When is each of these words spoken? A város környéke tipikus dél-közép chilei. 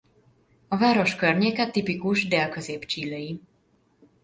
A 0.67 0.77
város 0.77 1.15
környéke 1.15 1.69
tipikus 1.71 2.27
dél-közép 2.27 2.85
chilei. 2.85 3.39